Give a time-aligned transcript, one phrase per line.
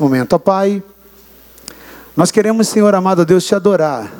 [0.00, 0.32] nesse momento.
[0.32, 0.82] Ó Pai,
[2.16, 4.10] nós queremos, Senhor amado a Deus, te adorar.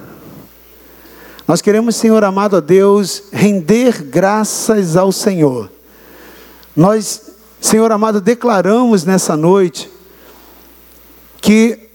[1.49, 5.71] Nós queremos, Senhor amado a Deus, render graças ao Senhor.
[6.77, 9.91] Nós, Senhor amado, declaramos nessa noite
[11.41, 11.89] que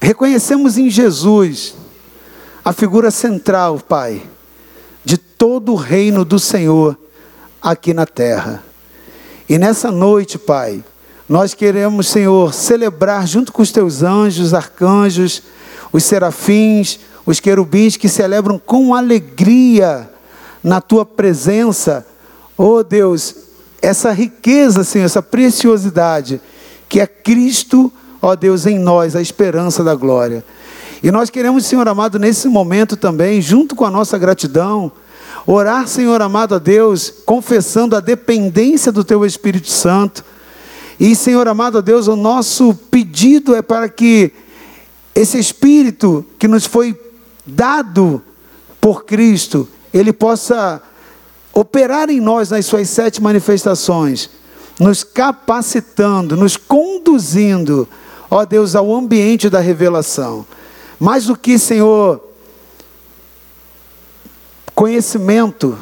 [0.00, 1.74] reconhecemos em Jesus
[2.64, 4.22] a figura central, Pai,
[5.04, 6.98] de todo o reino do Senhor
[7.62, 8.62] aqui na terra.
[9.48, 10.84] E nessa noite, Pai,
[11.28, 15.42] nós queremos, Senhor, celebrar junto com os teus anjos, arcanjos,
[15.92, 20.08] os serafins, os querubins que celebram com alegria
[20.62, 22.06] na tua presença,
[22.56, 23.34] oh Deus,
[23.82, 26.40] essa riqueza, Senhor, essa preciosidade
[26.88, 30.44] que é Cristo, ó Deus, em nós, a esperança da glória.
[31.02, 34.90] E nós queremos, Senhor amado, nesse momento também, junto com a nossa gratidão,
[35.46, 40.24] orar, Senhor amado a Deus, confessando a dependência do Teu Espírito Santo.
[40.98, 44.32] E, Senhor amado Deus, o nosso pedido é para que
[45.14, 46.98] esse Espírito que nos foi
[47.46, 48.22] dado
[48.80, 50.82] por Cristo, ele possa
[51.52, 54.30] operar em nós nas suas sete manifestações,
[54.78, 57.88] nos capacitando, nos conduzindo,
[58.30, 60.46] ó Deus, ao ambiente da revelação.
[61.00, 62.22] Mais do que, Senhor,
[64.74, 65.78] conhecimento,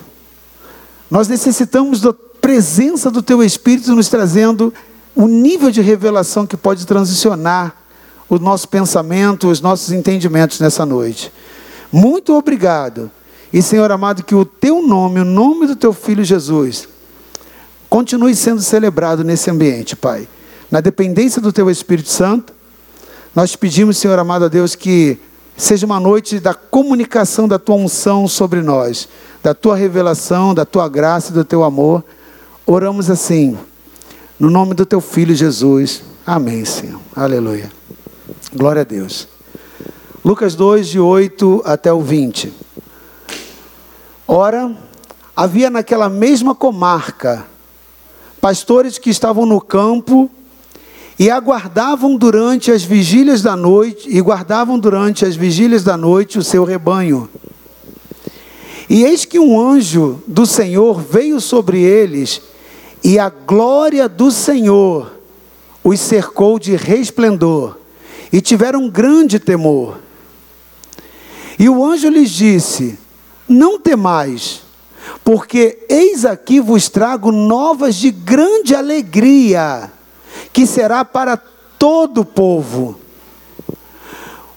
[1.11, 4.73] nós necessitamos da presença do Teu Espírito nos trazendo
[5.15, 7.77] o nível de revelação que pode transicionar
[8.29, 11.33] o nosso pensamento, os nossos entendimentos nessa noite.
[11.93, 13.11] Muito obrigado.
[13.53, 16.89] E, Senhor amado, que o teu nome, o nome do teu filho Jesus,
[17.89, 20.27] continue sendo celebrado nesse ambiente, Pai.
[20.71, 22.53] Na dependência do teu Espírito Santo,
[23.35, 25.19] nós pedimos, Senhor amado a Deus, que
[25.57, 29.09] seja uma noite da comunicação da tua unção sobre nós,
[29.43, 32.03] da tua revelação, da tua graça do teu amor.
[32.67, 33.57] Oramos assim,
[34.45, 36.03] no nome do teu filho Jesus.
[36.27, 37.01] Amém, Senhor.
[37.17, 37.73] Aleluia.
[38.55, 39.27] Glória a Deus.
[40.23, 42.53] Lucas 2, de 8 até o 20.
[44.29, 44.77] Ora,
[45.35, 47.47] havia naquela mesma comarca
[48.39, 50.31] pastores que estavam no campo
[51.19, 56.43] e aguardavam durante as vigílias da noite e guardavam durante as vigílias da noite o
[56.43, 57.31] seu rebanho.
[58.91, 62.43] E eis que um anjo do Senhor veio sobre eles,
[63.05, 65.13] e a glória do Senhor
[65.85, 67.77] os cercou de resplendor,
[68.33, 69.99] e tiveram grande temor.
[71.59, 72.99] E o anjo lhes disse:
[73.47, 74.63] Não temais,
[75.23, 79.93] porque eis aqui vos trago novas de grande alegria,
[80.55, 82.99] que será para todo o povo.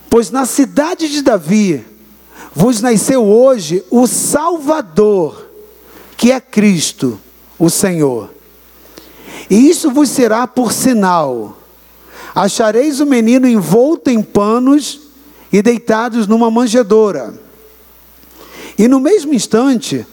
[0.09, 1.85] Pois na cidade de Davi
[2.55, 5.45] vos nasceu hoje o Salvador,
[6.15, 7.19] que é Cristo,
[7.59, 8.36] o Senhor.
[9.49, 11.57] E isso vos será por sinal:
[12.35, 15.01] achareis o menino envolto em panos
[15.51, 17.33] e deitados numa manjedoura.
[18.77, 20.05] E no mesmo instante,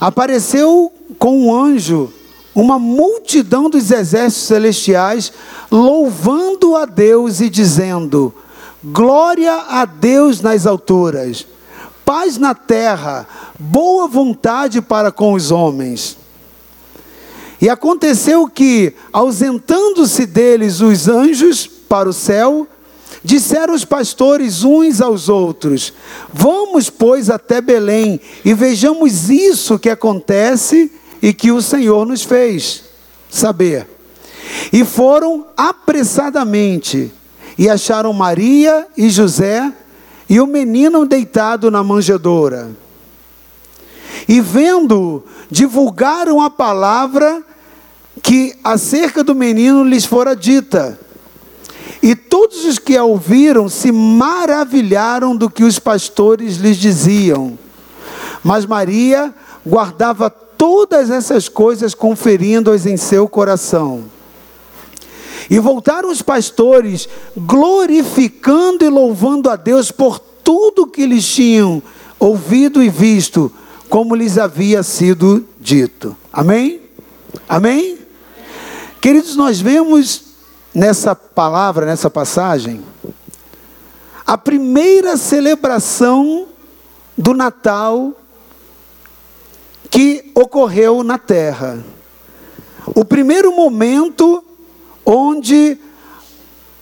[0.00, 2.12] apareceu com um anjo
[2.54, 5.32] uma multidão dos exércitos celestiais,
[5.70, 8.32] louvando a Deus e dizendo:
[8.84, 11.46] Glória a Deus nas alturas,
[12.04, 13.26] paz na terra,
[13.58, 16.18] boa vontade para com os homens.
[17.62, 22.66] E aconteceu que, ausentando-se deles os anjos para o céu,
[23.24, 25.92] Disseram os pastores uns aos outros:
[26.32, 30.90] Vamos, pois, até Belém e vejamos isso que acontece
[31.22, 32.82] e que o Senhor nos fez
[33.30, 33.86] saber.
[34.72, 37.12] E foram apressadamente
[37.56, 39.72] e acharam Maria e José
[40.28, 42.72] e o menino deitado na manjedoura.
[44.28, 47.44] E vendo, divulgaram a palavra
[48.20, 50.98] que acerca do menino lhes fora dita.
[52.02, 57.56] E todos os que a ouviram se maravilharam do que os pastores lhes diziam.
[58.42, 59.32] Mas Maria
[59.64, 64.04] guardava todas essas coisas, conferindo-as em seu coração.
[65.48, 71.82] E voltaram os pastores, glorificando e louvando a Deus por tudo que lhes tinham
[72.18, 73.50] ouvido e visto,
[73.88, 76.16] como lhes havia sido dito.
[76.32, 76.80] Amém?
[77.48, 77.98] Amém?
[79.02, 80.22] Queridos, nós vemos
[80.72, 82.84] nessa palavra, nessa passagem,
[84.24, 86.46] a primeira celebração
[87.18, 88.12] do Natal
[89.90, 91.84] que ocorreu na terra.
[92.94, 94.44] O primeiro momento
[95.04, 95.76] onde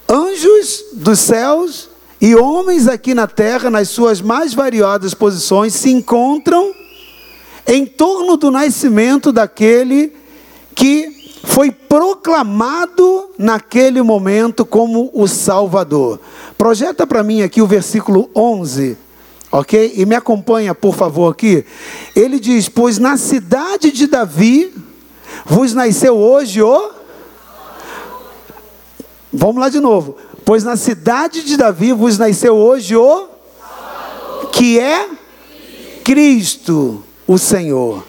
[0.07, 1.89] anjos dos céus
[2.21, 6.75] e homens aqui na terra, nas suas mais variadas posições, se encontram
[7.67, 10.13] em torno do nascimento daquele
[10.75, 11.20] que
[11.61, 16.19] foi proclamado naquele momento como o Salvador.
[16.57, 18.97] Projeta para mim aqui o versículo 11,
[19.53, 19.93] ok?
[19.95, 21.63] E me acompanha, por favor, aqui.
[22.17, 24.73] Ele diz: Pois na cidade de Davi
[25.45, 26.93] vos nasceu hoje o.
[29.31, 30.17] Vamos lá de novo.
[30.47, 33.29] Pois na cidade de Davi vos nasceu hoje o.
[34.51, 35.11] Que é
[36.03, 38.03] Cristo, o Senhor.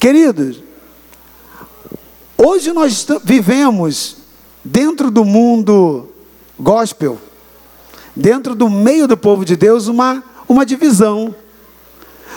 [0.00, 0.65] Queridos,
[2.38, 4.18] Hoje nós vivemos
[4.62, 6.10] dentro do mundo
[6.58, 7.18] gospel,
[8.14, 11.34] dentro do meio do povo de Deus, uma, uma divisão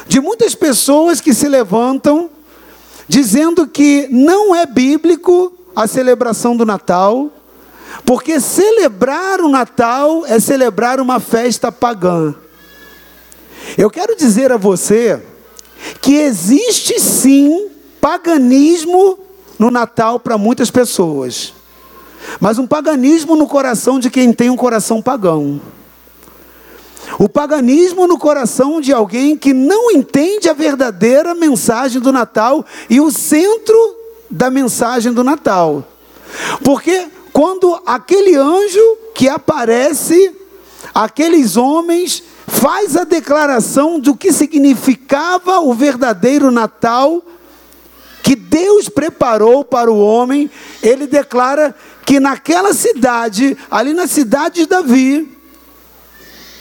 [0.07, 2.29] de muitas pessoas que se levantam
[3.09, 7.29] dizendo que não é bíblico a celebração do Natal,
[8.05, 12.33] porque celebrar o Natal é celebrar uma festa pagã.
[13.77, 15.21] Eu quero dizer a você
[15.99, 17.69] que existe sim
[17.99, 19.28] paganismo
[19.59, 21.53] no Natal para muitas pessoas,
[22.39, 25.61] mas um paganismo no coração de quem tem um coração pagão.
[27.19, 33.01] O paganismo no coração de alguém que não entende a verdadeira mensagem do Natal e
[33.01, 33.75] o centro
[34.29, 35.83] da mensagem do Natal.
[36.63, 40.33] Porque quando aquele anjo que aparece,
[40.93, 47.21] aqueles homens faz a declaração do que significava o verdadeiro Natal,
[48.29, 50.51] que Deus preparou para o homem,
[50.83, 51.73] ele declara
[52.05, 55.35] que naquela cidade, ali na cidade de Davi,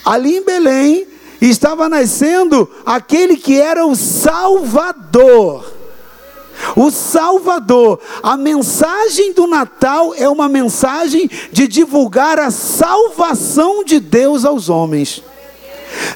[0.03, 1.05] ali em Belém,
[1.39, 5.71] estava nascendo aquele que era o Salvador.
[6.75, 14.43] O Salvador, a mensagem do Natal é uma mensagem de divulgar a salvação de Deus
[14.43, 15.21] aos homens.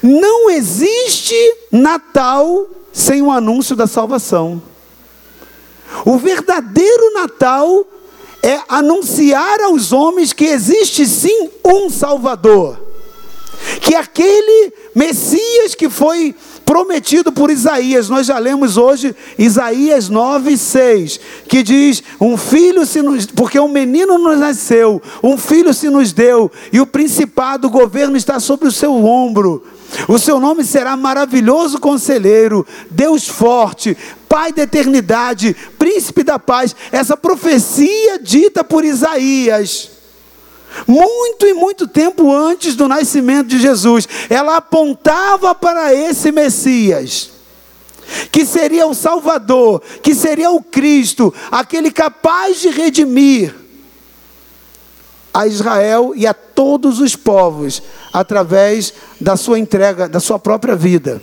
[0.02, 1.36] Não existe
[1.72, 4.73] Natal sem o anúncio da salvação.
[6.06, 7.86] O verdadeiro Natal
[8.42, 12.78] é anunciar aos homens que existe sim um Salvador,
[13.82, 16.36] que aquele Messias que foi
[16.66, 23.02] prometido por Isaías, nós já lemos hoje Isaías 9, 6, que diz: Um filho se
[23.02, 27.72] nos, porque um menino nos nasceu, um filho se nos deu, e o principado, o
[27.72, 29.64] governo está sobre o seu ombro.
[30.08, 33.96] O seu nome será maravilhoso conselheiro, Deus forte,
[34.28, 35.56] Pai da eternidade,
[35.94, 36.76] príncipe da paz.
[36.92, 39.92] Essa profecia dita por Isaías,
[40.88, 47.32] muito e muito tempo antes do nascimento de Jesus, ela apontava para esse Messias
[48.32, 53.56] que seria o Salvador, que seria o Cristo, aquele capaz de redimir
[55.34, 57.82] a Israel e a todos os povos
[58.12, 61.22] através da sua entrega, da sua própria vida.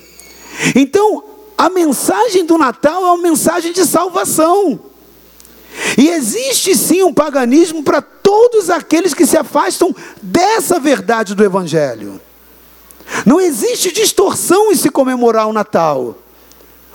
[0.74, 1.29] Então,
[1.60, 4.80] a mensagem do Natal é uma mensagem de salvação.
[5.98, 12.18] E existe sim um paganismo para todos aqueles que se afastam dessa verdade do Evangelho.
[13.26, 16.16] Não existe distorção em se comemorar o Natal.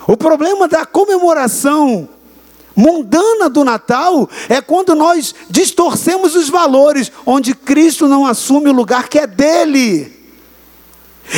[0.04, 2.08] O problema da comemoração
[2.74, 9.08] mundana do Natal é quando nós distorcemos os valores, onde Cristo não assume o lugar
[9.08, 10.12] que é dele.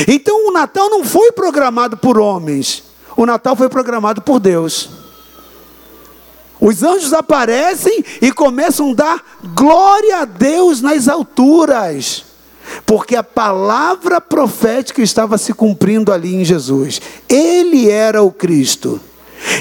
[0.06, 2.87] Então o Natal não foi programado por homens,
[3.18, 4.88] o Natal foi programado por Deus.
[6.60, 9.24] Os anjos aparecem e começam a dar
[9.56, 12.24] glória a Deus nas alturas,
[12.86, 17.02] porque a palavra profética estava se cumprindo ali em Jesus.
[17.28, 19.00] Ele era o Cristo.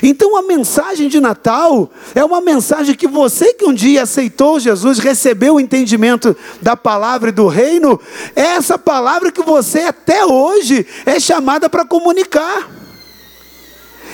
[0.03, 4.99] Então a mensagem de Natal é uma mensagem que você que um dia aceitou Jesus,
[4.99, 7.99] recebeu o entendimento da palavra e do reino,
[8.35, 12.86] é essa palavra que você até hoje é chamada para comunicar.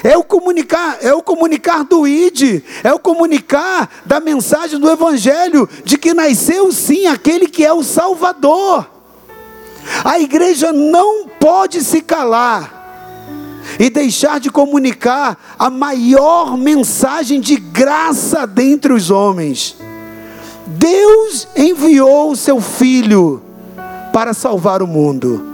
[0.03, 5.67] É o comunicar, é o comunicar do ID, é o comunicar da mensagem do evangelho
[5.85, 8.85] de que nasceu sim aquele que é o Salvador.
[10.03, 12.81] A igreja não pode se calar
[13.79, 19.77] e deixar de comunicar a maior mensagem de graça dentre os homens.
[20.67, 23.41] Deus enviou o seu filho
[24.11, 25.45] para salvar o mundo.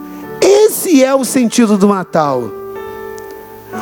[0.41, 2.58] Esse é o sentido do Natal.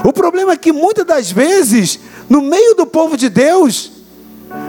[0.03, 3.91] O problema é que muitas das vezes, no meio do povo de Deus,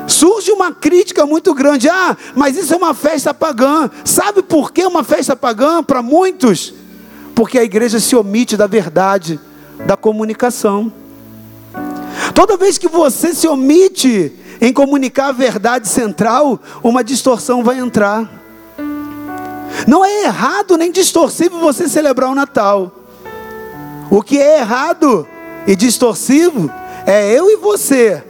[0.07, 1.89] surge uma crítica muito grande.
[1.89, 3.91] Ah, mas isso é uma festa pagã.
[4.05, 6.75] Sabe por que uma festa pagã para muitos?
[7.35, 9.39] Porque a igreja se omite da verdade
[9.87, 10.93] da comunicação.
[12.35, 18.29] Toda vez que você se omite em comunicar a verdade central, uma distorção vai entrar.
[19.87, 22.98] Não é errado nem distorsivo você celebrar o Natal.
[24.11, 25.27] O que é errado
[25.67, 26.71] e distorsivo
[27.07, 28.25] é eu e você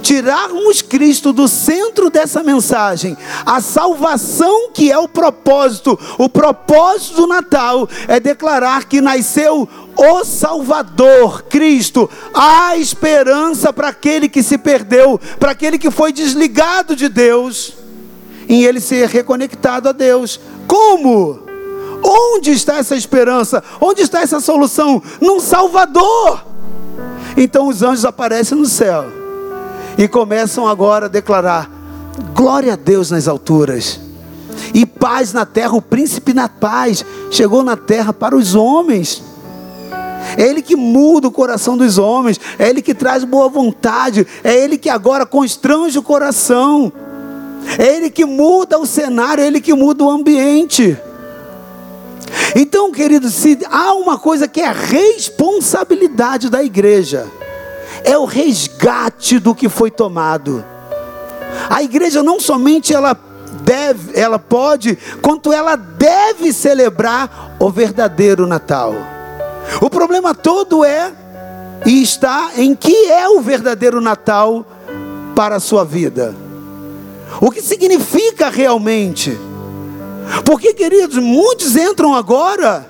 [0.00, 7.26] tirarmos Cristo do centro dessa mensagem, a salvação que é o propósito, o propósito do
[7.26, 15.20] Natal é declarar que nasceu o Salvador, Cristo, há esperança para aquele que se perdeu,
[15.38, 17.74] para aquele que foi desligado de Deus,
[18.48, 20.40] em ele ser reconectado a Deus.
[20.66, 21.39] Como?
[22.02, 23.62] Onde está essa esperança?
[23.80, 25.02] Onde está essa solução?
[25.20, 26.44] Num Salvador.
[27.36, 29.06] Então os anjos aparecem no céu
[29.96, 31.70] e começam agora a declarar:
[32.34, 34.00] glória a Deus nas alturas
[34.74, 35.74] e paz na terra.
[35.74, 39.22] O príncipe na paz chegou na terra para os homens.
[40.36, 44.54] É Ele que muda o coração dos homens, é Ele que traz boa vontade, é
[44.54, 46.92] Ele que agora constrange o coração,
[47.78, 50.96] é Ele que muda o cenário, é Ele que muda o ambiente.
[52.54, 57.26] Então, queridos, se há uma coisa que é responsabilidade da igreja,
[58.04, 60.64] é o resgate do que foi tomado.
[61.68, 63.18] A igreja não somente ela
[63.62, 68.94] deve, ela pode, quanto ela deve celebrar o verdadeiro Natal.
[69.80, 71.12] O problema todo é
[71.84, 74.66] e está em que é o verdadeiro Natal
[75.34, 76.34] para a sua vida.
[77.40, 79.38] O que significa realmente?
[80.44, 82.86] Porque, queridos, muitos entram agora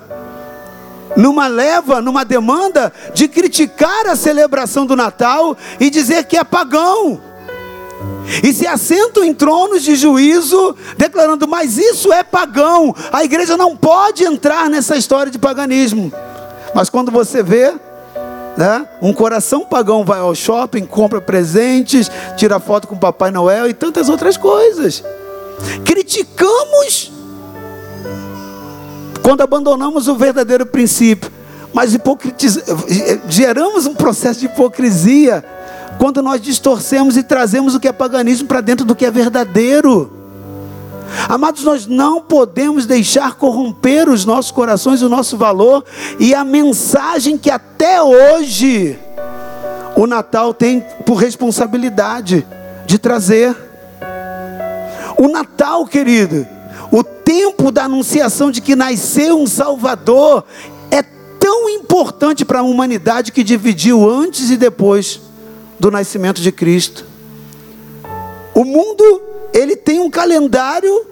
[1.15, 7.21] numa leva, numa demanda de criticar a celebração do Natal e dizer que é pagão.
[8.43, 13.75] E se assentam em tronos de juízo, declarando: Mas isso é pagão, a igreja não
[13.75, 16.11] pode entrar nessa história de paganismo.
[16.73, 17.73] Mas quando você vê,
[18.57, 23.73] né, um coração pagão vai ao shopping, compra presentes, tira foto com Papai Noel e
[23.73, 25.03] tantas outras coisas.
[25.85, 27.11] Criticamos
[29.21, 31.31] quando abandonamos o verdadeiro princípio,
[31.73, 31.97] mas
[33.27, 35.43] geramos um processo de hipocrisia
[35.97, 40.11] quando nós distorcemos e trazemos o que é paganismo para dentro do que é verdadeiro.
[41.27, 45.83] Amados, nós não podemos deixar corromper os nossos corações, o nosso valor
[46.19, 48.97] e a mensagem que até hoje
[49.95, 52.45] o Natal tem por responsabilidade
[52.85, 53.55] de trazer.
[55.17, 56.47] O Natal, querido,
[56.91, 60.43] o tempo da anunciação de que nasceu um Salvador
[60.91, 65.21] é tão importante para a humanidade que dividiu antes e depois
[65.79, 67.05] do nascimento de Cristo.
[68.53, 69.21] O mundo,
[69.53, 71.05] ele tem um calendário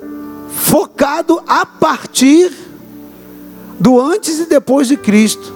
[0.49, 2.51] focado a partir
[3.79, 5.53] do antes e depois de Cristo.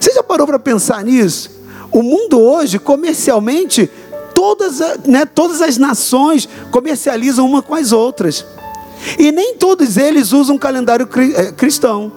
[0.00, 1.50] Você já parou para pensar nisso?
[1.92, 3.90] O mundo hoje, comercialmente,
[4.34, 8.44] todas, né, todas as nações comercializam uma com as outras.
[9.18, 12.12] E nem todos eles usam calendário eh, cristão,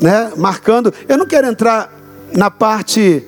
[0.00, 0.32] né?
[0.36, 0.92] Marcando.
[1.08, 1.92] Eu não quero entrar
[2.32, 3.24] na parte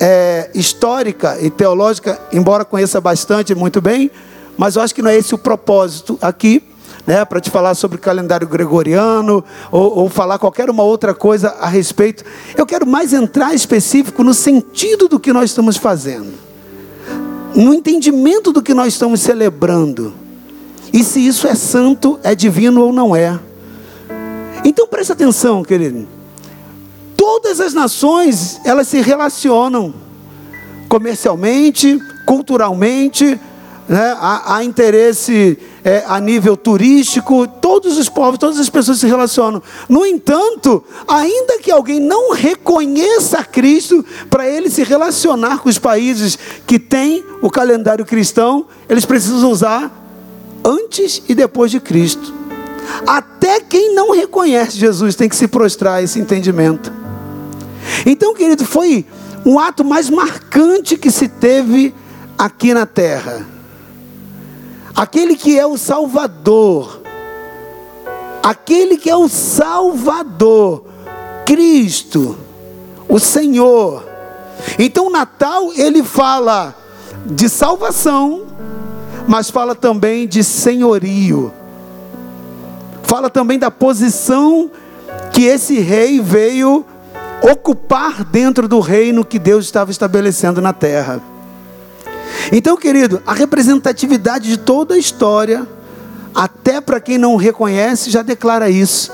[0.00, 4.10] é, histórica e teológica, embora conheça bastante muito bem,
[4.56, 6.62] mas eu acho que não é esse o propósito aqui,
[7.06, 7.24] né?
[7.24, 12.24] Para te falar sobre calendário gregoriano ou, ou falar qualquer uma outra coisa a respeito.
[12.56, 16.32] Eu quero mais entrar específico no sentido do que nós estamos fazendo,
[17.54, 20.27] no entendimento do que nós estamos celebrando.
[20.92, 23.38] E se isso é santo, é divino ou não é.
[24.64, 26.06] Então preste atenção, querido.
[27.16, 29.94] Todas as nações, elas se relacionam
[30.88, 33.38] comercialmente, culturalmente,
[33.88, 34.16] né?
[34.18, 39.62] há, há interesse é, a nível turístico, todos os povos, todas as pessoas se relacionam.
[39.88, 46.38] No entanto, ainda que alguém não reconheça Cristo, para ele se relacionar com os países
[46.66, 49.97] que têm o calendário cristão, eles precisam usar
[50.68, 52.34] antes e depois de Cristo.
[53.06, 56.92] Até quem não reconhece Jesus tem que se prostrar a esse entendimento.
[58.04, 59.06] Então, querido, foi
[59.46, 61.94] um ato mais marcante que se teve
[62.36, 63.46] aqui na terra.
[64.94, 67.02] Aquele que é o Salvador,
[68.42, 70.84] aquele que é o Salvador,
[71.46, 72.36] Cristo,
[73.08, 74.04] o Senhor.
[74.78, 76.74] Então, Natal ele fala
[77.24, 78.42] de salvação,
[79.28, 81.52] mas fala também de senhorio.
[83.02, 84.70] Fala também da posição
[85.34, 86.84] que esse rei veio
[87.42, 91.20] ocupar dentro do reino que Deus estava estabelecendo na terra.
[92.50, 95.68] Então, querido, a representatividade de toda a história,
[96.34, 99.12] até para quem não reconhece, já declara isso.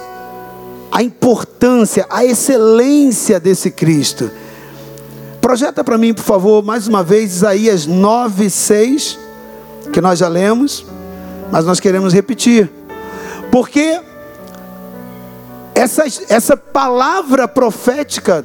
[0.92, 4.30] A importância, a excelência desse Cristo.
[5.40, 9.23] Projeta para mim, por favor, mais uma vez, Isaías 9, 6
[9.92, 10.84] que nós já lemos,
[11.50, 12.70] mas nós queremos repetir.
[13.50, 14.00] Porque
[15.74, 18.44] essa, essa palavra profética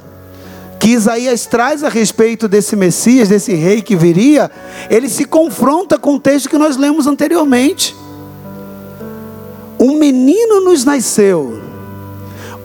[0.80, 4.50] que Isaías traz a respeito desse Messias, desse rei que viria,
[4.90, 7.96] ele se confronta com o texto que nós lemos anteriormente.
[9.78, 11.62] Um menino nos nasceu,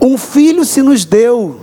[0.00, 1.61] um filho se nos deu,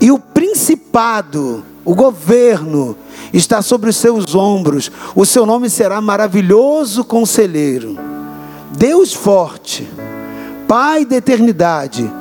[0.00, 2.96] e o principado, o governo,
[3.32, 4.90] está sobre os seus ombros.
[5.14, 7.96] O seu nome será maravilhoso conselheiro,
[8.76, 9.88] Deus forte,
[10.68, 12.12] Pai da eternidade,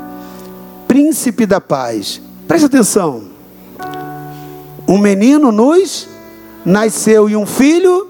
[0.87, 2.21] príncipe da paz.
[2.47, 3.23] Preste atenção.
[4.87, 6.07] Um menino nos
[6.63, 8.07] nasceu e um filho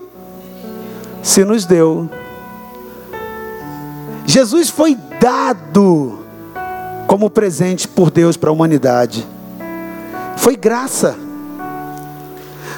[1.24, 2.08] se nos deu.
[4.28, 6.20] Jesus foi dado
[7.08, 9.26] como presente por Deus para a humanidade.
[10.38, 11.18] Foi graça.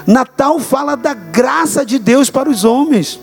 [0.06, 3.20] Natal fala da graça de Deus para os homens.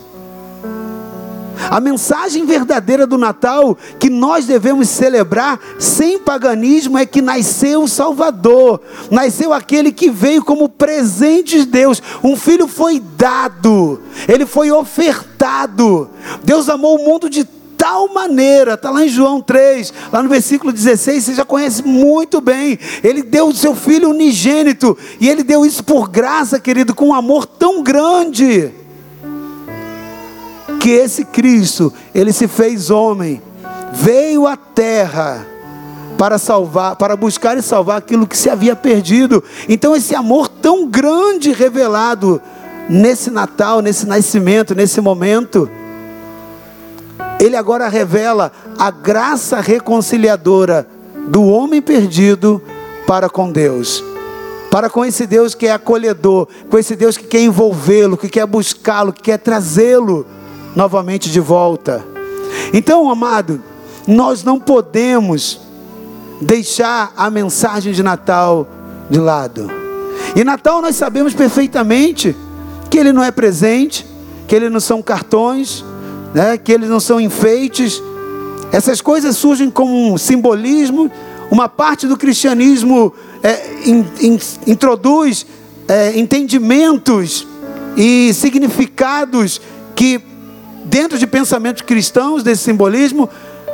[1.70, 7.88] A mensagem verdadeira do Natal que nós devemos celebrar sem paganismo é que nasceu o
[7.88, 8.80] Salvador,
[9.10, 12.00] nasceu aquele que veio como presente de Deus.
[12.22, 16.08] Um filho foi dado, ele foi ofertado.
[16.44, 17.44] Deus amou o mundo de
[17.78, 22.40] tal maneira, está lá em João 3, lá no versículo 16, você já conhece muito
[22.40, 22.76] bem.
[23.04, 27.14] Ele deu o seu filho unigênito, e ele deu isso por graça, querido, com um
[27.14, 28.72] amor tão grande
[30.80, 33.40] que esse Cristo, ele se fez homem,
[33.92, 35.46] veio à terra
[36.18, 39.42] para salvar, para buscar e salvar aquilo que se havia perdido.
[39.68, 42.42] Então esse amor tão grande revelado
[42.88, 45.70] nesse Natal, nesse nascimento, nesse momento,
[47.40, 50.86] ele agora revela a graça reconciliadora
[51.28, 52.60] do homem perdido
[53.06, 54.02] para com Deus.
[54.70, 58.46] Para com esse Deus que é acolhedor, com esse Deus que quer envolvê-lo, que quer
[58.46, 60.26] buscá-lo, que quer trazê-lo
[60.76, 62.04] novamente de volta.
[62.72, 63.62] Então, amado,
[64.06, 65.60] nós não podemos
[66.40, 68.66] deixar a mensagem de Natal
[69.08, 69.70] de lado.
[70.36, 72.36] E Natal nós sabemos perfeitamente
[72.90, 74.06] que ele não é presente,
[74.46, 75.84] que ele não são cartões,
[76.34, 78.02] né, que eles não são enfeites.
[78.72, 81.10] Essas coisas surgem como um simbolismo.
[81.50, 83.12] Uma parte do cristianismo
[83.42, 85.46] é, in, in, introduz
[85.88, 87.46] é, entendimentos
[87.96, 89.60] e significados
[89.96, 90.20] que
[90.84, 93.28] dentro de pensamentos cristãos, desse simbolismo,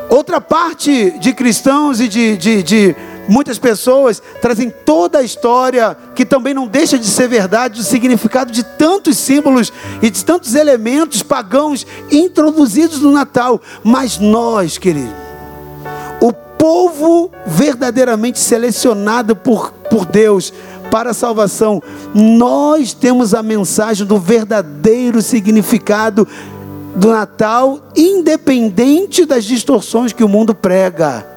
[0.09, 2.97] outra parte de cristãos e de, de, de
[3.29, 8.53] muitas pessoas trazem toda a história, que também não deixa de ser verdade, o significado
[8.53, 13.61] de tantos símbolos e de tantos elementos pagãos introduzidos no Natal.
[13.83, 15.13] Mas nós, querido,
[16.21, 20.53] o povo verdadeiramente selecionado por, por Deus
[20.91, 21.83] para a salvação,
[22.15, 26.27] nós temos a mensagem do verdadeiro significado
[26.95, 31.34] do Natal, independente das distorções que o mundo prega.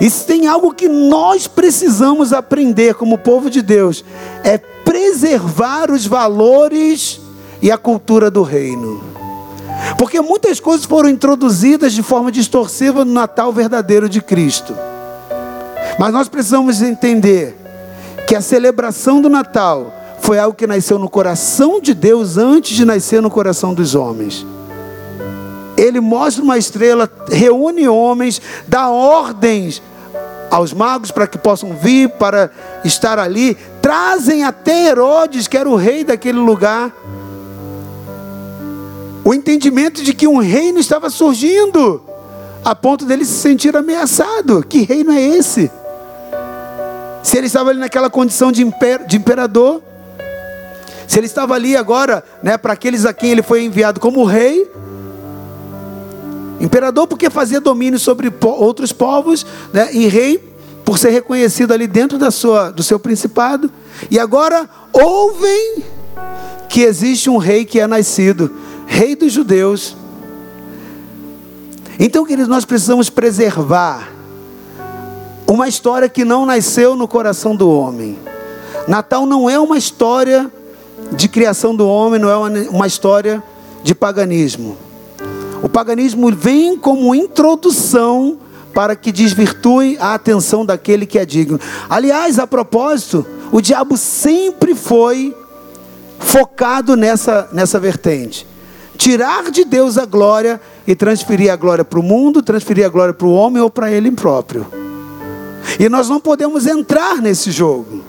[0.00, 4.04] E se tem algo que nós precisamos aprender como povo de Deus,
[4.44, 7.20] é preservar os valores
[7.62, 9.02] e a cultura do reino.
[9.98, 14.76] Porque muitas coisas foram introduzidas de forma distorsiva no Natal verdadeiro de Cristo.
[15.98, 17.56] Mas nós precisamos entender
[18.26, 22.84] que a celebração do Natal foi algo que nasceu no coração de Deus antes de
[22.84, 24.44] nascer no coração dos homens.
[25.76, 29.82] Ele mostra uma estrela, reúne homens, dá ordens
[30.50, 32.50] aos magos para que possam vir, para
[32.84, 36.92] estar ali, trazem até Herodes, que era o rei daquele lugar,
[39.24, 42.02] o entendimento de que um reino estava surgindo,
[42.64, 44.64] a ponto dele se sentir ameaçado.
[44.68, 45.70] Que reino é esse?
[47.22, 49.82] Se ele estava ali naquela condição de, imper, de imperador,
[51.08, 54.70] se ele estava ali agora, né, para aqueles a quem ele foi enviado como rei,
[56.60, 62.16] imperador porque fazia domínio sobre outros povos, né, e rei por ser reconhecido ali dentro
[62.16, 63.70] da sua, do seu principado.
[64.10, 65.82] E agora ouvem
[66.68, 68.52] que existe um rei que é nascido,
[68.86, 69.96] rei dos judeus.
[71.98, 74.08] Então, queridos, nós precisamos preservar
[75.46, 78.18] uma história que não nasceu no coração do homem.
[78.86, 80.50] Natal não é uma história
[81.12, 83.42] de criação do homem, não é uma, uma história
[83.82, 84.76] de paganismo.
[85.62, 88.38] O paganismo vem como introdução
[88.74, 91.58] para que desvirtue a atenção daquele que é digno.
[91.88, 95.34] Aliás, a propósito, o diabo sempre foi
[96.18, 98.46] focado nessa, nessa vertente.
[98.98, 103.14] Tirar de Deus a glória e transferir a glória para o mundo, transferir a glória
[103.14, 104.66] para o homem ou para ele próprio.
[105.80, 108.02] E nós não podemos entrar nesse jogo.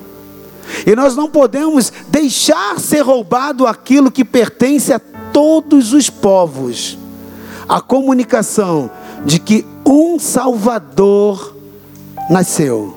[0.86, 4.99] E nós não podemos deixar ser roubado aquilo que pertence a
[5.31, 6.97] todos os povos.
[7.67, 8.89] A comunicação
[9.25, 11.56] de que um Salvador
[12.30, 12.95] nasceu.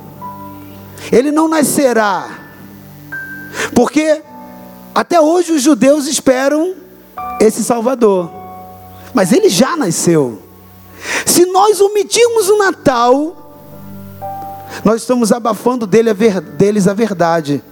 [1.11, 2.29] Ele não nascerá.
[3.75, 4.23] Porque
[4.95, 6.75] até hoje os judeus esperam
[7.41, 8.31] esse Salvador.
[9.15, 10.43] Mas ele já nasceu.
[11.25, 13.37] Se nós omitirmos o Natal,
[14.85, 17.63] nós estamos abafando dele a ver, deles a verdade.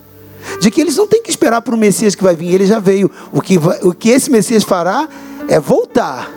[0.61, 2.79] De que eles não têm que esperar para o Messias que vai vir, ele já
[2.79, 3.11] veio.
[3.33, 5.09] O que, vai, o que esse Messias fará
[5.49, 6.31] é voltar.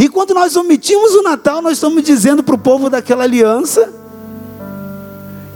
[0.00, 3.92] E quando nós omitimos o Natal, nós estamos dizendo para o povo daquela aliança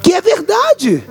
[0.03, 1.05] que é verdade,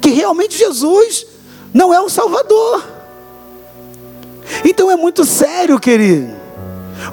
[0.00, 1.26] que realmente Jesus
[1.72, 2.84] não é o Salvador.
[4.64, 6.32] Então é muito sério, querido,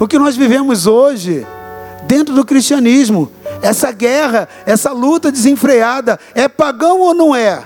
[0.00, 1.46] o que nós vivemos hoje
[2.06, 3.30] dentro do cristianismo,
[3.62, 7.64] essa guerra, essa luta desenfreada, é pagão ou não é?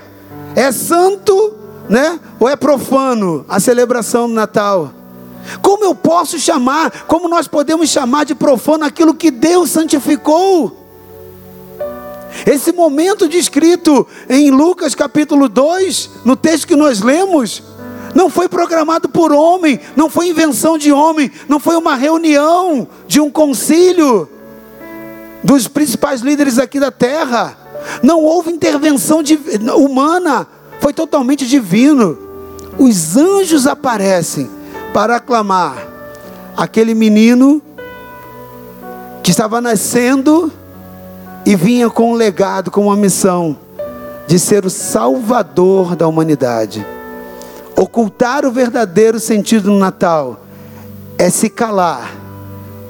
[0.55, 1.55] É santo,
[1.87, 2.19] né?
[2.39, 4.93] Ou é profano a celebração do Natal?
[5.61, 10.77] Como eu posso chamar, como nós podemos chamar de profano aquilo que Deus santificou?
[12.45, 17.63] Esse momento descrito em Lucas capítulo 2, no texto que nós lemos,
[18.13, 23.19] não foi programado por homem, não foi invenção de homem, não foi uma reunião de
[23.19, 24.29] um concílio
[25.43, 27.57] dos principais líderes aqui da terra.
[28.03, 29.21] Não houve intervenção
[29.77, 30.47] humana,
[30.79, 32.17] foi totalmente divino.
[32.77, 34.49] Os anjos aparecem
[34.93, 35.87] para aclamar
[36.55, 37.61] aquele menino
[39.23, 40.51] que estava nascendo
[41.45, 43.57] e vinha com um legado, com uma missão
[44.27, 46.85] de ser o salvador da humanidade.
[47.75, 50.41] Ocultar o verdadeiro sentido do Natal
[51.17, 52.15] é se calar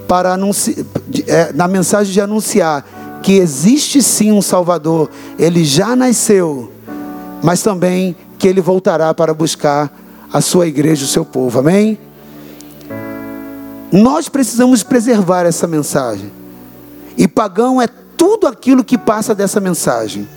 [0.08, 0.84] para anunciar,
[1.26, 2.84] é, na mensagem de anunciar
[3.22, 5.08] que existe sim um Salvador,
[5.38, 6.72] ele já nasceu,
[7.42, 9.92] mas também que ele voltará para buscar
[10.32, 11.58] a sua igreja, o seu povo.
[11.58, 11.98] Amém?
[13.92, 16.30] Nós precisamos preservar essa mensagem.
[17.16, 20.28] E pagão é tudo aquilo que passa dessa mensagem.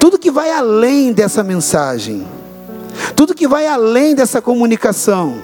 [0.00, 2.26] Tudo que vai além dessa mensagem.
[3.14, 5.36] Tudo que vai além dessa comunicação.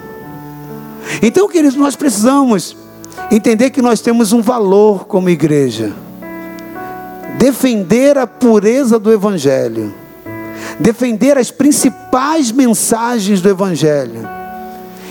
[1.21, 2.75] Então, queridos, nós precisamos
[3.31, 5.93] entender que nós temos um valor como igreja.
[7.37, 9.93] Defender a pureza do Evangelho
[10.79, 14.27] defender as principais mensagens do Evangelho.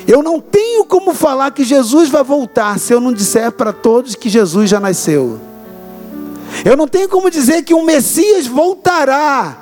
[0.06, 4.14] Eu não tenho como falar que Jesus vai voltar se eu não disser para todos
[4.14, 5.38] que Jesus já nasceu.
[6.64, 9.58] Eu não tenho como dizer que um Messias voltará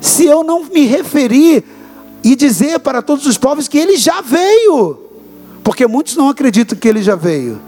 [0.00, 1.64] se eu não me referir
[2.22, 4.98] e dizer para todos os povos que ele já veio.
[5.64, 7.60] Porque muitos não acreditam que ele já veio.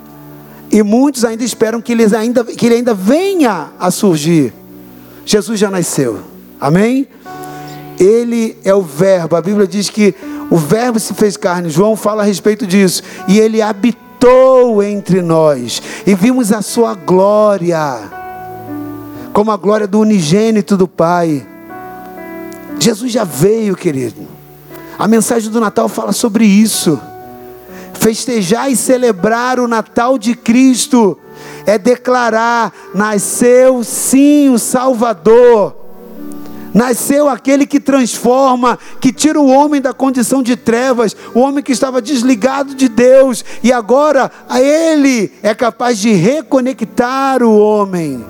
[0.71, 4.53] E muitos ainda esperam que ele ainda, que ele ainda venha a surgir.
[5.25, 6.21] Jesus já nasceu.
[6.61, 7.07] Amém?
[8.03, 9.37] Ele é o Verbo.
[9.37, 10.13] A Bíblia diz que
[10.51, 11.71] o Verbo se fez carne.
[11.71, 13.01] João fala a respeito disso.
[13.29, 15.81] E ele habitou entre nós.
[16.05, 18.01] E vimos a sua glória,
[19.33, 21.47] como a glória do unigênito do Pai.
[22.81, 24.27] Jesus já veio, querido.
[24.99, 27.01] A mensagem do Natal fala sobre isso.
[27.95, 31.17] Festejar e celebrar o Natal de Cristo
[31.65, 35.82] é declarar: nasceu sim o Salvador
[36.75, 41.73] Nasceu aquele que transforma, que tira o homem da condição de trevas, o homem que
[41.73, 48.25] estava desligado de Deus, e agora a ele é capaz de reconectar o homem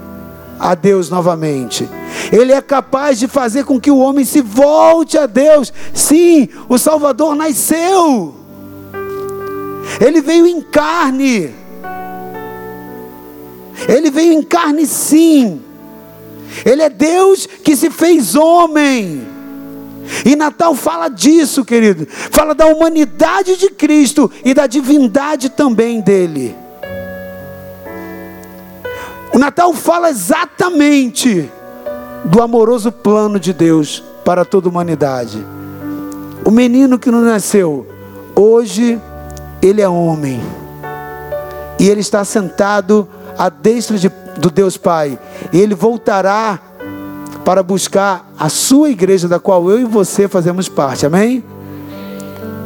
[0.58, 1.88] a Deus novamente.
[2.32, 5.72] Ele é capaz de fazer com que o homem se volte a Deus.
[5.94, 8.34] Sim, o Salvador nasceu.
[10.00, 11.54] Ele veio em carne.
[13.88, 15.60] Ele veio em carne, sim
[16.64, 19.26] ele é Deus que se fez homem.
[20.24, 22.06] E Natal fala disso, querido.
[22.08, 26.54] Fala da humanidade de Cristo e da divindade também dele.
[29.32, 31.50] O Natal fala exatamente
[32.24, 35.44] do amoroso plano de Deus para toda a humanidade.
[36.44, 37.86] O menino que não nasceu,
[38.34, 39.00] hoje
[39.62, 40.40] ele é homem.
[41.78, 45.18] E ele está sentado à destra de do Deus Pai.
[45.52, 46.60] E ele voltará
[47.44, 51.04] para buscar a sua igreja, da qual eu e você fazemos parte.
[51.06, 51.44] Amém?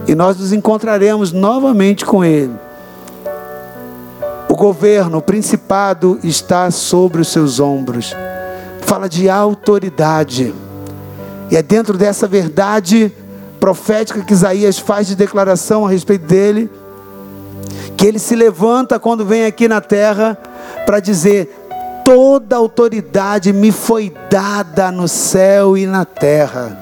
[0.06, 2.54] E nós nos encontraremos novamente com ele.
[4.48, 8.14] O governo, o principado está sobre os seus ombros.
[8.82, 10.54] Fala de autoridade.
[11.50, 13.12] E é dentro dessa verdade
[13.58, 16.70] profética que Isaías faz de declaração a respeito dele,
[17.96, 20.38] que ele se levanta quando vem aqui na terra
[20.84, 21.48] para dizer:
[22.04, 26.78] toda autoridade me foi dada no céu e na terra.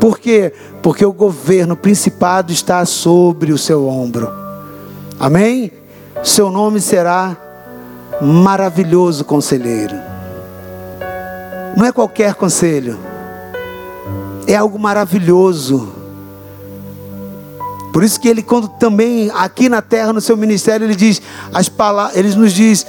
[0.00, 0.52] Por quê?
[0.82, 4.30] Porque o governo, o principado está sobre o seu ombro.
[5.20, 5.72] Amém?
[6.22, 7.36] Seu nome será
[8.20, 9.94] maravilhoso conselheiro.
[11.76, 12.98] Não é qualquer conselho.
[14.46, 15.97] É algo maravilhoso.
[17.92, 21.20] Por isso que ele, quando também aqui na terra, no seu ministério, ele diz,
[21.52, 22.86] as palavras, ele nos diz,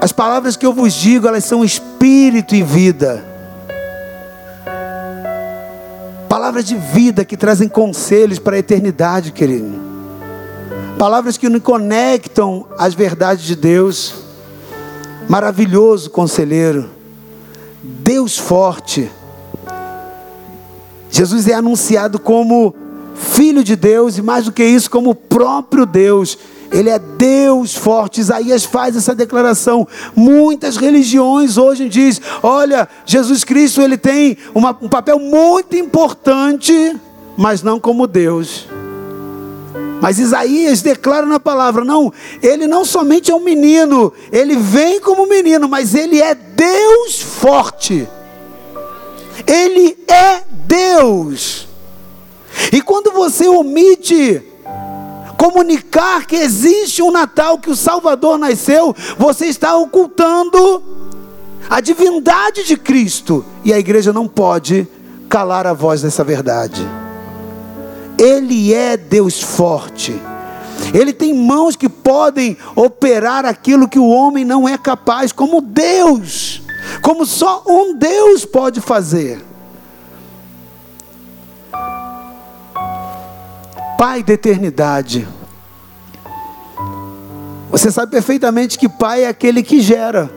[0.00, 3.24] as palavras que eu vos digo, elas são espírito e vida.
[6.28, 9.86] Palavras de vida que trazem conselhos para a eternidade, querido.
[10.98, 14.14] Palavras que nos conectam às verdades de Deus.
[15.28, 16.90] Maravilhoso conselheiro.
[17.82, 19.10] Deus forte.
[21.10, 22.74] Jesus é anunciado como
[23.16, 26.38] Filho de Deus e mais do que isso, como o próprio Deus.
[26.70, 28.20] Ele é Deus forte.
[28.20, 29.86] Isaías faz essa declaração.
[30.14, 36.96] Muitas religiões hoje dizem: olha, Jesus Cristo ele tem uma, um papel muito importante,
[37.36, 38.66] mas não como Deus.
[40.00, 45.26] Mas Isaías declara na palavra: não, ele não somente é um menino, ele vem como
[45.26, 48.06] menino, mas ele é Deus forte.
[49.46, 51.65] Ele é Deus.
[52.72, 54.42] E quando você omite
[55.36, 60.82] comunicar que existe um Natal, que o Salvador nasceu, você está ocultando
[61.68, 63.44] a divindade de Cristo.
[63.64, 64.88] E a igreja não pode
[65.28, 66.86] calar a voz dessa verdade.
[68.18, 70.18] Ele é Deus forte.
[70.94, 76.62] Ele tem mãos que podem operar aquilo que o homem não é capaz, como Deus,
[77.02, 79.42] como só um Deus pode fazer.
[83.98, 85.26] Pai da eternidade.
[87.70, 90.30] Você sabe perfeitamente que Pai é aquele que gera.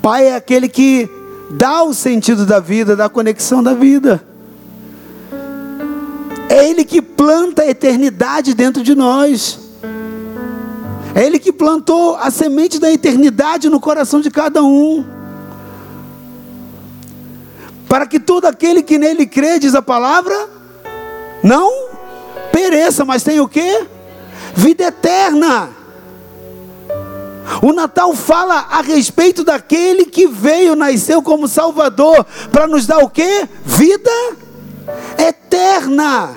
[0.00, 1.08] Pai é aquele que
[1.50, 4.24] dá o sentido da vida, da conexão da vida.
[6.48, 9.60] É Ele que planta a eternidade dentro de nós.
[11.14, 15.04] É Ele que plantou a semente da eternidade no coração de cada um.
[17.86, 20.48] Para que todo aquele que nele crê, diz a palavra,
[21.42, 21.87] não
[22.52, 23.86] pereça, mas tem o que?
[24.54, 25.70] Vida eterna.
[27.62, 33.10] O Natal fala a respeito daquele que veio, nasceu como Salvador, para nos dar o
[33.10, 33.48] que?
[33.64, 34.10] Vida
[35.16, 36.34] eterna.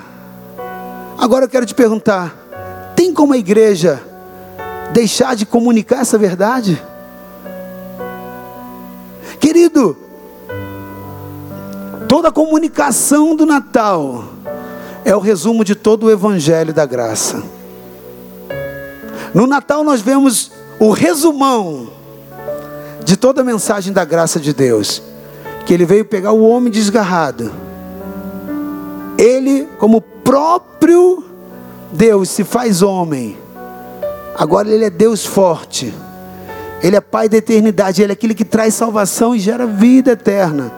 [1.18, 2.34] Agora eu quero te perguntar:
[2.96, 4.02] tem como a igreja
[4.92, 6.82] deixar de comunicar essa verdade?
[9.38, 9.96] Querido,
[12.08, 14.24] toda a comunicação do Natal
[15.04, 17.42] é o resumo de todo o Evangelho da graça.
[19.34, 21.88] No Natal nós vemos o resumão
[23.04, 25.02] de toda a mensagem da graça de Deus,
[25.66, 27.52] que ele veio pegar o homem desgarrado.
[29.18, 31.24] Ele, como próprio
[31.92, 33.36] Deus, se faz homem.
[34.34, 35.92] Agora ele é Deus forte.
[36.82, 40.72] Ele é Pai da eternidade, ele é aquele que traz salvação e gera vida eterna.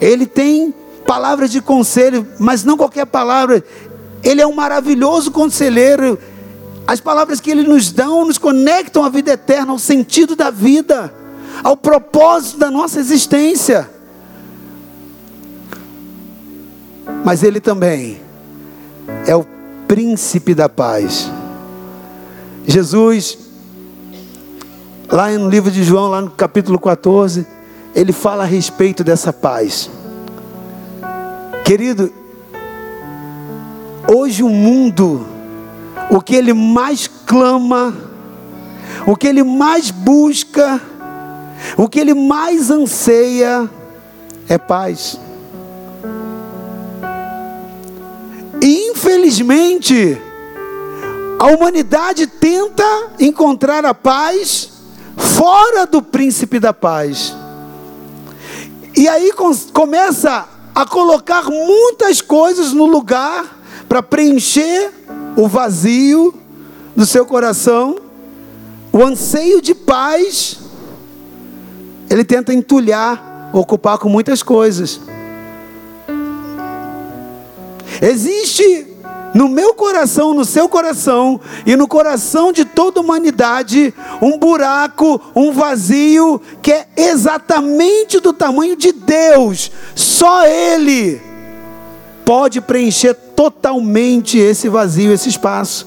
[0.00, 0.74] Ele tem
[1.08, 3.64] palavras de conselho, mas não qualquer palavra.
[4.22, 6.18] Ele é um maravilhoso conselheiro.
[6.86, 11.10] As palavras que ele nos dá nos conectam à vida eterna, ao sentido da vida,
[11.64, 13.88] ao propósito da nossa existência.
[17.24, 18.20] Mas ele também
[19.26, 19.46] é o
[19.88, 21.30] príncipe da paz.
[22.66, 23.38] Jesus,
[25.10, 27.46] lá no livro de João, lá no capítulo 14,
[27.94, 29.88] ele fala a respeito dessa paz.
[31.68, 32.10] Querido,
[34.10, 35.26] hoje o mundo,
[36.10, 37.94] o que ele mais clama,
[39.06, 40.80] o que ele mais busca,
[41.76, 43.68] o que ele mais anseia
[44.48, 45.20] é paz.
[48.62, 50.16] E infelizmente,
[51.38, 54.70] a humanidade tenta encontrar a paz
[55.18, 57.36] fora do príncipe da paz.
[58.96, 59.30] E aí
[59.74, 64.92] começa a colocar muitas coisas no lugar para preencher
[65.36, 66.32] o vazio
[66.94, 67.98] do seu coração,
[68.92, 70.60] o anseio de paz,
[72.08, 75.00] ele tenta entulhar, ocupar com muitas coisas.
[78.00, 78.86] Existe
[79.34, 85.20] no meu coração, no seu coração e no coração de toda a humanidade, um buraco,
[85.34, 89.70] um vazio que é exatamente do tamanho de Deus.
[89.94, 91.20] Só Ele
[92.24, 95.86] pode preencher totalmente esse vazio, esse espaço.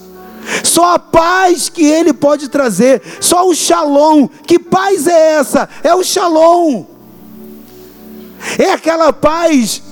[0.64, 4.28] Só a paz que Ele pode trazer, só o shalom.
[4.46, 5.70] Que paz é essa?
[5.84, 6.86] É o shalom.
[8.58, 9.84] É aquela paz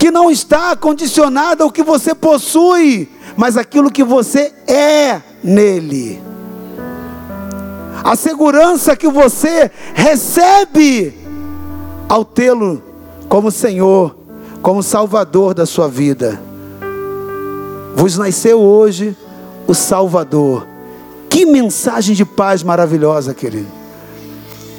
[0.00, 6.22] que não está condicionada ao que você possui, mas aquilo que você é nele.
[8.02, 11.14] A segurança que você recebe
[12.08, 12.82] ao tê-lo
[13.28, 14.16] como Senhor,
[14.62, 16.40] como Salvador da sua vida.
[17.94, 19.14] Vos nasceu hoje
[19.66, 20.66] o Salvador.
[21.28, 23.68] Que mensagem de paz maravilhosa, querido.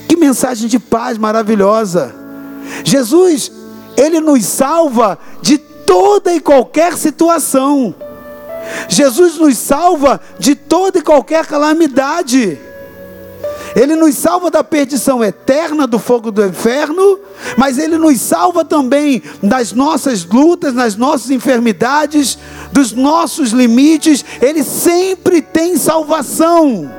[0.08, 2.12] Que mensagem de paz maravilhosa.
[2.84, 3.61] Jesus,
[3.98, 7.94] ele nos salva de toda e qualquer situação.
[8.88, 12.60] Jesus nos salva de toda e qualquer calamidade.
[13.76, 17.20] Ele nos salva da perdição eterna, do fogo do inferno,
[17.58, 22.38] mas Ele nos salva também das nossas lutas, das nossas enfermidades,
[22.72, 24.26] dos nossos limites.
[24.42, 26.92] Ele sempre tem salvação.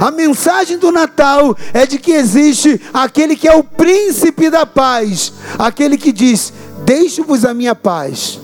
[0.00, 5.32] A mensagem do Natal é de que existe aquele que é o príncipe da paz,
[5.58, 6.52] aquele que diz:
[6.84, 8.40] Deixo-vos a minha paz.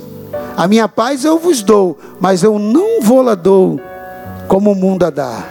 [0.57, 3.81] A minha paz eu vos dou, mas eu não vou lá dou
[4.49, 5.45] como o mundo a dá.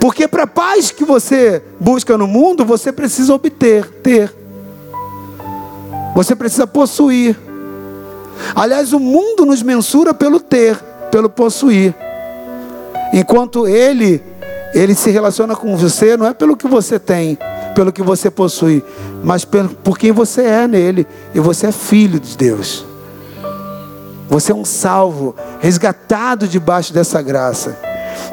[0.00, 4.34] Porque para a paz que você busca no mundo, você precisa obter, ter.
[6.14, 7.36] Você precisa possuir.
[8.54, 10.76] Aliás, o mundo nos mensura pelo ter,
[11.10, 11.94] pelo possuir.
[13.12, 14.22] Enquanto ele,
[14.74, 17.36] ele se relaciona com você não é pelo que você tem,
[17.74, 18.84] pelo que você possui,
[19.22, 21.06] mas por quem você é nele.
[21.34, 22.86] E você é filho de Deus.
[24.28, 27.76] Você é um salvo, resgatado debaixo dessa graça.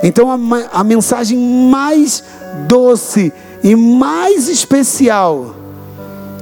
[0.03, 1.37] Então a, a mensagem
[1.69, 2.23] mais
[2.67, 5.55] doce e mais especial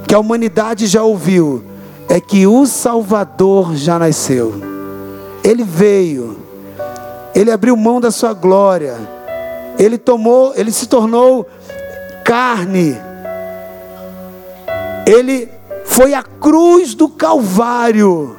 [0.06, 1.64] que a humanidade já ouviu
[2.08, 4.54] é que o Salvador já nasceu.
[5.42, 6.36] Ele veio.
[7.34, 9.15] Ele abriu mão da sua glória.
[9.78, 11.46] Ele tomou, ele se tornou
[12.24, 12.96] carne.
[15.06, 15.48] Ele
[15.84, 18.36] foi à cruz do Calvário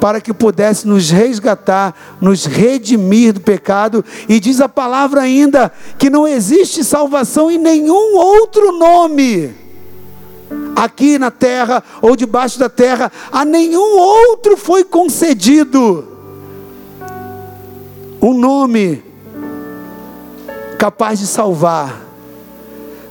[0.00, 4.04] para que pudesse nos resgatar, nos redimir do pecado.
[4.28, 9.54] E diz a palavra ainda que não existe salvação em nenhum outro nome,
[10.74, 16.06] aqui na terra ou debaixo da terra, a nenhum outro foi concedido
[18.20, 19.07] um nome
[20.78, 22.00] capaz de salvar,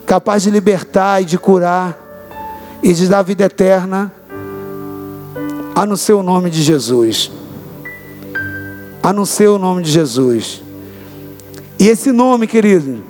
[0.06, 2.00] capaz de libertar e de curar
[2.82, 4.12] e de dar vida eterna
[5.76, 7.30] a não ser o nome de Jesus.
[9.04, 10.64] A não ser o nome de Jesus.
[11.78, 13.04] E esse nome, querido,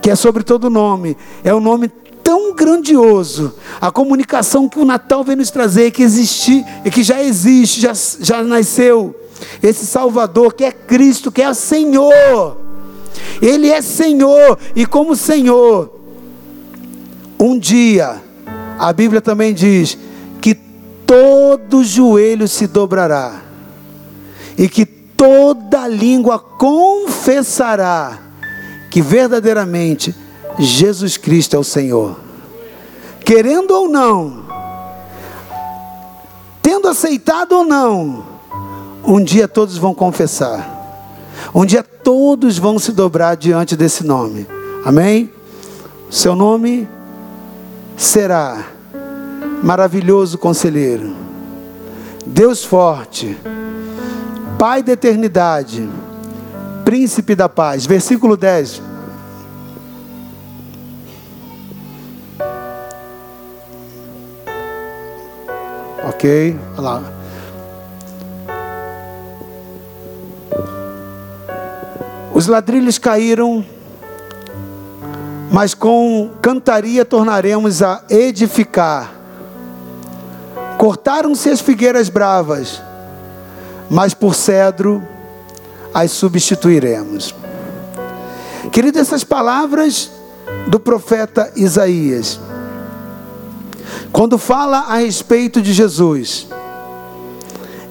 [0.00, 1.88] que é sobre todo nome, é um nome
[2.22, 3.54] tão grandioso.
[3.80, 7.92] A comunicação que o Natal vem nos trazer, que existe, e que já existe, já,
[8.20, 9.14] já nasceu.
[9.62, 12.59] Esse Salvador que é Cristo, que é o Senhor.
[13.40, 15.98] Ele é Senhor, e como Senhor,
[17.38, 18.22] um dia,
[18.78, 19.96] a Bíblia também diz
[21.10, 23.42] todo joelho se dobrará,
[24.56, 28.16] e que toda língua confessará
[28.92, 30.14] que verdadeiramente
[30.56, 32.16] Jesus Cristo é o Senhor.
[33.24, 34.44] Querendo ou não,
[36.62, 38.24] tendo aceitado ou não,
[39.04, 40.79] um dia todos vão confessar.
[41.54, 44.46] Um dia todos vão se dobrar diante desse nome.
[44.84, 45.30] Amém?
[46.10, 46.88] Seu nome
[47.96, 48.66] será
[49.62, 51.14] maravilhoso conselheiro,
[52.26, 53.36] Deus forte,
[54.60, 55.88] Pai da eternidade,
[56.84, 57.86] príncipe da paz.
[57.86, 58.82] Versículo 10.
[66.06, 67.19] Ok, olha lá.
[72.40, 73.62] Os ladrilhos caíram,
[75.52, 79.20] mas com cantaria tornaremos a edificar
[80.78, 82.80] Cortaram-se as figueiras bravas,
[83.90, 85.06] mas por cedro
[85.92, 87.34] as substituiremos.
[88.72, 90.10] Querido, essas palavras
[90.66, 92.40] do profeta Isaías,
[94.10, 96.48] quando fala a respeito de Jesus,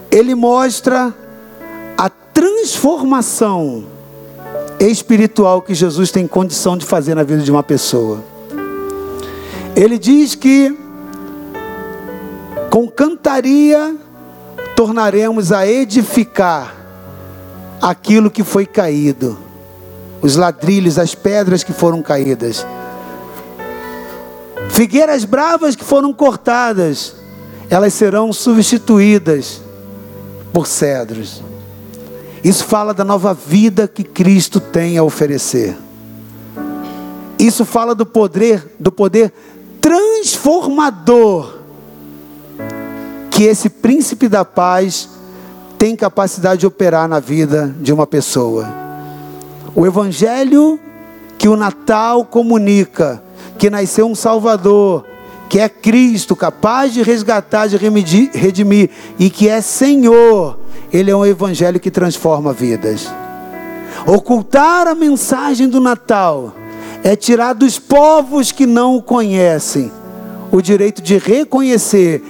[0.10, 1.14] ele mostra
[1.96, 3.86] a transformação
[4.80, 8.24] espiritual que Jesus tem condição de fazer na vida de uma pessoa.
[9.76, 10.78] Ele diz que
[12.70, 13.96] com cantaria
[14.76, 16.76] tornaremos a edificar
[17.82, 19.38] aquilo que foi caído,
[20.22, 22.66] os ladrilhos, as pedras que foram caídas,
[24.70, 27.16] figueiras bravas que foram cortadas,
[27.70, 29.62] elas serão substituídas
[30.54, 31.49] por cedros.
[32.44, 35.76] Isso fala da nova vida que Cristo tem a oferecer.
[37.38, 39.34] Isso fala do poder, do poder
[39.82, 41.60] transformador
[43.32, 45.10] que esse príncipe da paz
[45.78, 48.68] tem capacidade de operar na vida de uma pessoa.
[49.74, 50.78] O evangelho
[51.38, 53.24] que o Natal comunica
[53.58, 55.06] que nasceu um Salvador,
[55.50, 60.58] que é Cristo, capaz de resgatar, de redimir, e que é Senhor,
[60.92, 63.08] ele é um evangelho que transforma vidas.
[64.06, 66.54] Ocultar a mensagem do Natal
[67.04, 69.92] é tirar dos povos que não o conhecem
[70.52, 72.24] o direito de reconhecer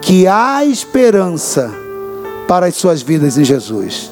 [0.00, 1.72] que há esperança
[2.46, 4.10] para as suas vidas em Jesus.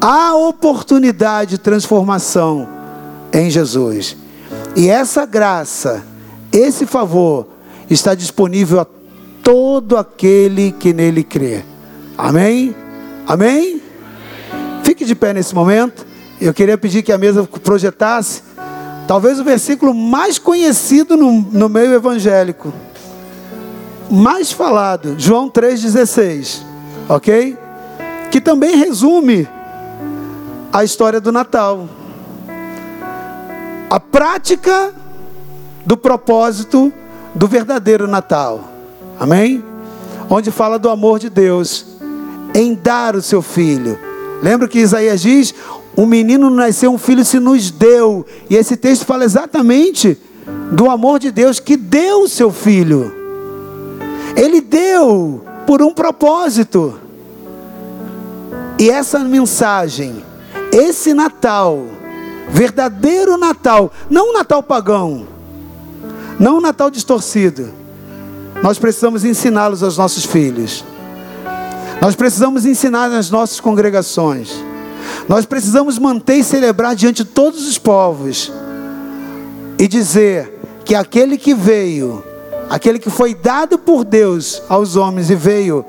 [0.00, 2.68] Há oportunidade de transformação
[3.32, 4.16] em Jesus.
[4.76, 6.04] E essa graça,
[6.52, 7.46] esse favor,
[7.88, 8.86] está disponível a
[9.42, 11.64] todo aquele que nele crê.
[12.16, 12.74] Amém?
[13.26, 13.82] Amém?
[14.82, 16.06] Fique de pé nesse momento.
[16.40, 18.42] Eu queria pedir que a mesa projetasse
[19.06, 22.72] talvez o versículo mais conhecido no, no meio evangélico,
[24.10, 26.62] mais falado, João 3,16,
[27.08, 27.56] ok?
[28.30, 29.48] Que também resume
[30.72, 31.88] a história do Natal.
[33.90, 34.92] A prática
[35.84, 36.92] do propósito
[37.34, 38.64] do verdadeiro Natal.
[39.18, 39.62] Amém?
[40.28, 41.93] Onde fala do amor de Deus
[42.54, 43.98] em dar o seu filho.
[44.42, 45.54] Lembra que Isaías diz:
[45.96, 48.24] um menino nasceu, um filho se nos deu.
[48.48, 50.18] E esse texto fala exatamente
[50.72, 53.12] do amor de Deus que deu o seu filho.
[54.36, 57.00] Ele deu por um propósito.
[58.78, 60.24] E essa mensagem,
[60.72, 61.84] esse Natal,
[62.50, 65.26] verdadeiro Natal, não um Natal pagão,
[66.40, 67.70] não um Natal distorcido.
[68.62, 70.84] Nós precisamos ensiná-los aos nossos filhos.
[72.04, 74.50] Nós precisamos ensinar nas nossas congregações.
[75.26, 78.52] Nós precisamos manter e celebrar diante de todos os povos
[79.78, 80.52] e dizer
[80.84, 82.22] que aquele que veio,
[82.68, 85.82] aquele que foi dado por Deus aos homens e veio,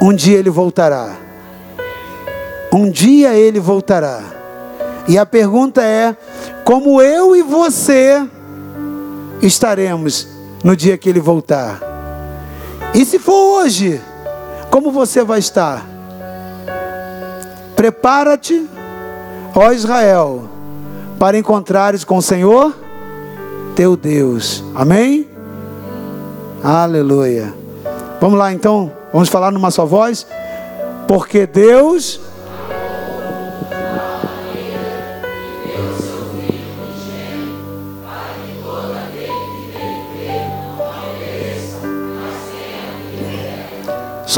[0.00, 1.14] um dia ele voltará.
[2.72, 4.22] Um dia ele voltará.
[5.06, 6.16] E a pergunta é:
[6.64, 8.26] como eu e você
[9.42, 10.26] estaremos
[10.64, 11.78] no dia que ele voltar?
[12.94, 14.00] E se for hoje,
[14.70, 15.86] como você vai estar?
[17.74, 18.68] Prepara-te,
[19.54, 20.48] ó Israel,
[21.18, 22.74] para encontrares com o Senhor
[23.74, 24.64] teu Deus.
[24.74, 25.28] Amém?
[26.64, 27.54] Aleluia.
[28.20, 30.26] Vamos lá então, vamos falar numa só voz.
[31.06, 32.20] Porque Deus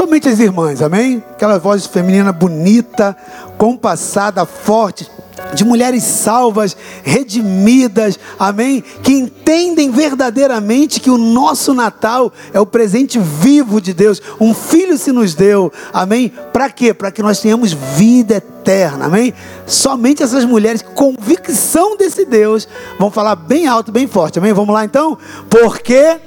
[0.09, 1.23] Somente as irmãs, amém?
[1.33, 3.15] Aquela voz feminina bonita,
[3.59, 5.07] compassada, forte,
[5.53, 8.83] de mulheres salvas, redimidas, amém?
[9.03, 14.97] Que entendem verdadeiramente que o nosso Natal é o presente vivo de Deus, um filho
[14.97, 16.33] se nos deu, amém?
[16.51, 16.91] Para quê?
[16.91, 19.31] Para que nós tenhamos vida eterna, amém?
[19.67, 24.53] Somente essas mulheres, convicção desse Deus, vão falar bem alto, bem forte, amém?
[24.53, 25.15] Vamos lá então?
[25.47, 26.17] Porque.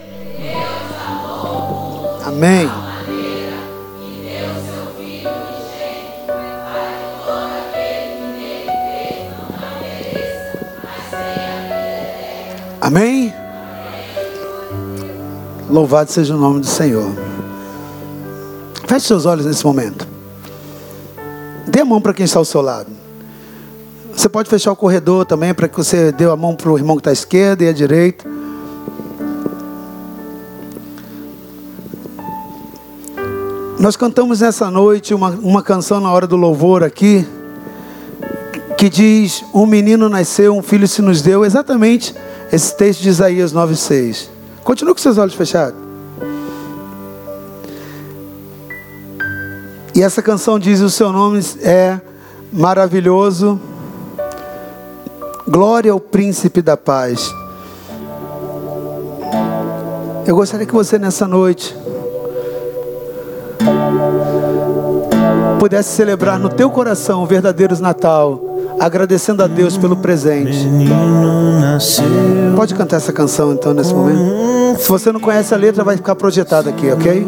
[2.25, 2.92] Amém.
[12.83, 13.33] Amém?
[15.71, 17.13] Louvado seja o nome do Senhor.
[18.89, 20.05] Feche seus olhos nesse momento.
[21.65, 22.91] Dê a mão para quem está ao seu lado.
[24.13, 26.97] Você pode fechar o corredor também para que você dê a mão para o irmão
[26.97, 28.29] que está à esquerda e à direita.
[33.79, 37.25] Nós cantamos nessa noite uma, uma canção na hora do louvor aqui,
[38.77, 42.13] que diz: Um menino nasceu, um filho se nos deu, exatamente
[42.53, 44.29] esse texto de Isaías 9,6.
[44.63, 45.81] Continue com seus olhos fechados.
[49.95, 51.99] E essa canção diz: O seu nome é
[52.53, 53.59] maravilhoso,
[55.49, 57.35] glória ao príncipe da paz.
[60.27, 61.75] Eu gostaria que você nessa noite
[65.59, 70.69] pudesse celebrar no teu coração o verdadeiro Natal agradecendo a Deus pelo presente.
[72.57, 74.79] Pode cantar essa canção então nesse momento.
[74.79, 77.27] Se você não conhece a letra, vai ficar projetada aqui, ok?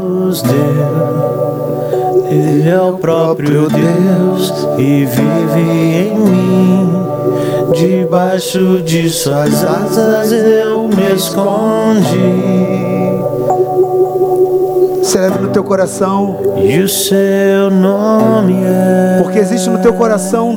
[2.31, 7.05] Ele é o próprio Deus e vive em mim.
[7.73, 12.65] Debaixo de suas asas eu me escondi.
[15.05, 16.37] Celebre no teu coração.
[16.57, 19.21] E o seu nome é.
[19.23, 20.57] Porque existe no teu coração